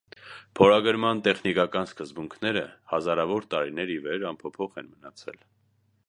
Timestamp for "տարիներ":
3.51-3.91